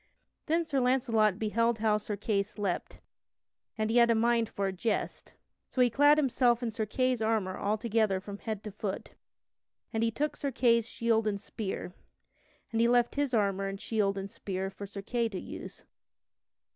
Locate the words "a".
4.09-4.15, 4.65-4.71